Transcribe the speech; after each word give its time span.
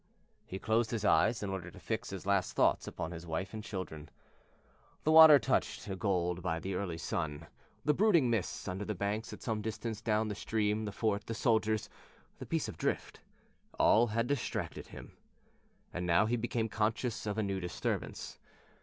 He 0.47 0.57
closed 0.57 0.89
his 0.89 1.05
eyes 1.05 1.43
in 1.43 1.51
order 1.51 1.69
to 1.69 1.79
fix 1.79 2.09
his 2.09 2.25
last 2.25 2.53
thoughts 2.53 2.87
upon 2.87 3.11
his 3.11 3.27
wife 3.27 3.53
and 3.53 3.63
children. 3.63 4.09
The 5.03 5.11
water, 5.11 5.37
touched 5.37 5.83
to 5.83 5.95
gold 5.95 6.41
by 6.41 6.57
the 6.59 6.73
early 6.73 6.97
sun, 6.97 7.45
the 7.85 7.93
brooding 7.93 8.27
mists 8.27 8.67
under 8.67 8.83
the 8.83 8.95
banks 8.95 9.31
at 9.31 9.43
some 9.43 9.61
distance 9.61 10.01
down 10.01 10.27
the 10.27 10.33
stream, 10.33 10.85
the 10.85 10.91
fort, 10.91 11.27
the 11.27 11.35
soldiers, 11.35 11.87
the 12.39 12.47
piece 12.47 12.67
of 12.67 12.79
drift 12.79 13.19
all 13.77 14.07
had 14.07 14.25
distracted 14.25 14.87
him. 14.87 15.15
And 15.93 16.07
now 16.07 16.25
he 16.25 16.35
became 16.35 16.67
conscious 16.67 17.27
of 17.27 17.37
a 17.37 17.43
new 17.43 17.59
disturbance. 17.59 18.39